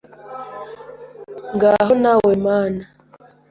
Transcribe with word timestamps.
Ngaho 1.55 1.91
nawe 2.03 2.31
Mana 2.45 2.83